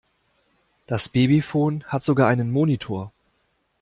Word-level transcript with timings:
Das 0.87 1.09
Babyphon 1.09 1.83
hat 1.83 2.03
sogar 2.03 2.27
einen 2.27 2.49
Monitor. 2.49 3.11